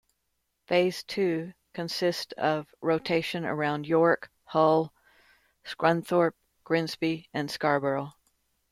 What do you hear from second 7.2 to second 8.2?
and Scarborough.